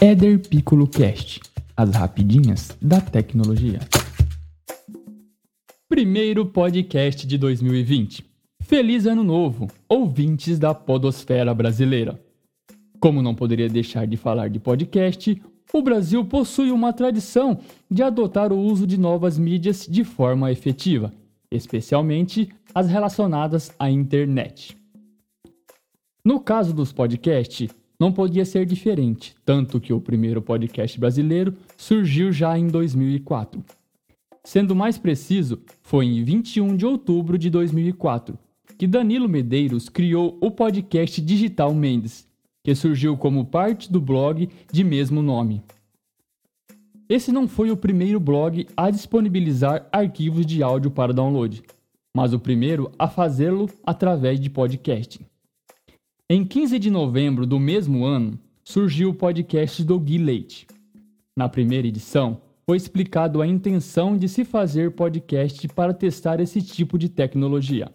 Éder 0.00 0.38
Piccolo 0.38 0.86
Cast, 0.86 1.40
as 1.76 1.90
rapidinhas 1.90 2.70
da 2.80 3.00
tecnologia. 3.00 3.80
Primeiro 5.88 6.46
podcast 6.46 7.26
de 7.26 7.36
2020. 7.36 8.24
Feliz 8.62 9.06
Ano 9.06 9.24
Novo, 9.24 9.66
ouvintes 9.88 10.56
da 10.56 10.72
Podosfera 10.72 11.52
Brasileira. 11.52 12.22
Como 13.00 13.20
não 13.20 13.34
poderia 13.34 13.68
deixar 13.68 14.06
de 14.06 14.16
falar 14.16 14.48
de 14.50 14.60
podcast, 14.60 15.42
o 15.72 15.82
Brasil 15.82 16.24
possui 16.24 16.70
uma 16.70 16.92
tradição 16.92 17.58
de 17.90 18.00
adotar 18.00 18.52
o 18.52 18.60
uso 18.60 18.86
de 18.86 18.96
novas 18.96 19.36
mídias 19.36 19.84
de 19.84 20.04
forma 20.04 20.52
efetiva, 20.52 21.12
especialmente 21.50 22.48
as 22.72 22.88
relacionadas 22.88 23.74
à 23.76 23.90
internet. 23.90 24.78
No 26.24 26.38
caso 26.38 26.72
dos 26.72 26.92
podcasts, 26.92 27.68
não 27.98 28.12
podia 28.12 28.44
ser 28.44 28.64
diferente, 28.64 29.34
tanto 29.44 29.80
que 29.80 29.92
o 29.92 30.00
primeiro 30.00 30.40
podcast 30.40 30.98
brasileiro 30.98 31.54
surgiu 31.76 32.32
já 32.32 32.58
em 32.58 32.68
2004. 32.68 33.64
Sendo 34.44 34.74
mais 34.74 34.96
preciso, 34.96 35.60
foi 35.82 36.06
em 36.06 36.22
21 36.22 36.76
de 36.76 36.86
outubro 36.86 37.36
de 37.36 37.50
2004 37.50 38.38
que 38.78 38.86
Danilo 38.86 39.28
Medeiros 39.28 39.88
criou 39.88 40.38
o 40.40 40.52
podcast 40.52 41.20
Digital 41.20 41.74
Mendes, 41.74 42.28
que 42.62 42.72
surgiu 42.76 43.16
como 43.16 43.44
parte 43.44 43.90
do 43.90 44.00
blog 44.00 44.48
de 44.72 44.84
mesmo 44.84 45.20
nome. 45.20 45.60
Esse 47.08 47.32
não 47.32 47.48
foi 47.48 47.72
o 47.72 47.76
primeiro 47.76 48.20
blog 48.20 48.68
a 48.76 48.88
disponibilizar 48.88 49.88
arquivos 49.90 50.46
de 50.46 50.62
áudio 50.62 50.92
para 50.92 51.12
download, 51.12 51.60
mas 52.16 52.32
o 52.32 52.38
primeiro 52.38 52.92
a 52.96 53.08
fazê-lo 53.08 53.68
através 53.84 54.38
de 54.38 54.48
podcast. 54.48 55.20
Em 56.30 56.44
15 56.44 56.78
de 56.78 56.90
novembro 56.90 57.46
do 57.46 57.58
mesmo 57.58 58.04
ano, 58.04 58.38
surgiu 58.62 59.08
o 59.08 59.14
podcast 59.14 59.82
do 59.82 59.98
Gui 59.98 60.18
Leite. 60.18 60.66
Na 61.34 61.48
primeira 61.48 61.88
edição, 61.88 62.42
foi 62.66 62.76
explicado 62.76 63.40
a 63.40 63.46
intenção 63.46 64.14
de 64.14 64.28
se 64.28 64.44
fazer 64.44 64.90
podcast 64.90 65.66
para 65.68 65.94
testar 65.94 66.38
esse 66.38 66.60
tipo 66.60 66.98
de 66.98 67.08
tecnologia. 67.08 67.90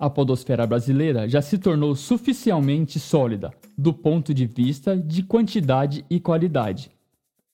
A 0.00 0.10
podosfera 0.10 0.66
brasileira 0.66 1.28
já 1.28 1.40
se 1.40 1.58
tornou 1.58 1.94
suficientemente 1.94 2.98
sólida 2.98 3.52
do 3.78 3.94
ponto 3.94 4.34
de 4.34 4.44
vista 4.44 4.96
de 4.96 5.22
quantidade 5.22 6.04
e 6.10 6.18
qualidade. 6.18 6.90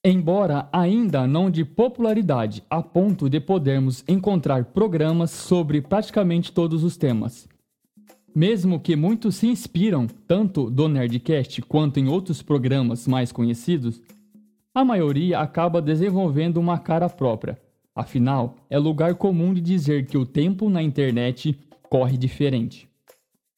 Embora 0.02 0.66
ainda 0.72 1.26
não 1.26 1.50
de 1.50 1.62
popularidade 1.62 2.64
a 2.70 2.82
ponto 2.82 3.28
de 3.28 3.38
podermos 3.38 4.02
encontrar 4.08 4.64
programas 4.64 5.30
sobre 5.30 5.82
praticamente 5.82 6.52
todos 6.52 6.82
os 6.82 6.96
temas, 6.96 7.46
mesmo 8.34 8.80
que 8.80 8.94
muitos 8.94 9.36
se 9.36 9.46
inspiram 9.46 10.06
tanto 10.26 10.70
do 10.70 10.88
Nerdcast 10.88 11.62
quanto 11.62 11.98
em 11.98 12.08
outros 12.08 12.42
programas 12.42 13.06
mais 13.06 13.32
conhecidos, 13.32 14.00
a 14.74 14.84
maioria 14.84 15.40
acaba 15.40 15.82
desenvolvendo 15.82 16.58
uma 16.58 16.78
cara 16.78 17.08
própria. 17.08 17.60
Afinal, 17.94 18.54
é 18.70 18.78
lugar 18.78 19.16
comum 19.16 19.52
de 19.52 19.60
dizer 19.60 20.06
que 20.06 20.16
o 20.16 20.24
tempo 20.24 20.70
na 20.70 20.82
internet 20.82 21.58
corre 21.88 22.16
diferente. 22.16 22.88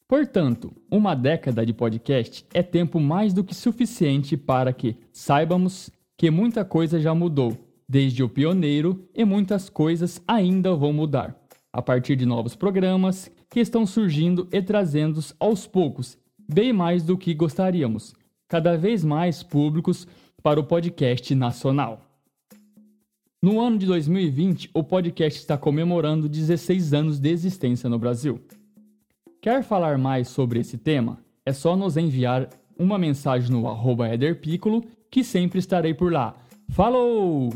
Portanto, 0.09 0.73
uma 0.91 1.15
década 1.15 1.65
de 1.65 1.73
podcast 1.73 2.45
é 2.55 2.63
tempo 2.63 2.99
mais 2.99 3.33
do 3.35 3.45
que 3.45 3.55
suficiente 3.55 4.37
para 4.37 4.73
que 4.73 4.97
saibamos 5.13 5.91
que 6.17 6.31
muita 6.31 6.65
coisa 6.65 6.99
já 6.99 7.15
mudou, 7.15 7.57
desde 7.89 8.23
o 8.23 8.29
pioneiro, 8.29 9.09
e 9.15 9.25
muitas 9.25 9.69
coisas 9.69 10.23
ainda 10.27 10.75
vão 10.75 10.93
mudar, 10.93 11.37
a 11.73 11.83
partir 11.83 12.17
de 12.17 12.27
novos 12.27 12.57
programas 12.57 13.31
que 13.51 13.61
estão 13.61 13.85
surgindo 13.85 14.49
e 14.53 14.63
trazendo 14.63 15.21
aos 15.39 15.67
poucos 15.67 16.17
bem 16.49 16.73
mais 16.73 17.03
do 17.03 17.19
que 17.19 17.35
gostaríamos, 17.35 18.15
cada 18.49 18.77
vez 18.77 19.05
mais 19.05 19.43
públicos 19.43 20.07
para 20.43 20.59
o 20.59 20.65
podcast 20.65 21.35
nacional. 21.35 22.01
No 23.43 23.61
ano 23.61 23.79
de 23.79 23.87
2020, 23.87 24.71
o 24.75 24.85
podcast 24.85 25.41
está 25.41 25.57
comemorando 25.57 26.29
16 26.29 26.93
anos 26.93 27.19
de 27.19 27.31
existência 27.31 27.89
no 27.89 27.99
Brasil. 27.99 28.41
Quer 29.41 29.63
falar 29.63 29.97
mais 29.97 30.29
sobre 30.29 30.61
esse 30.61 30.77
tema? 30.77 31.19
É 31.45 31.53
só 31.53 31.75
nos 31.75 31.97
enviar 31.97 32.49
uma 32.79 32.99
mensagem 32.99 33.51
no 33.51 33.67
arroba 33.67 34.13
Ederpiccolo 34.13 34.85
que 35.11 35.25
sempre 35.25 35.59
estarei 35.59 35.95
por 35.95 36.13
lá. 36.13 36.35
Falou! 36.69 37.51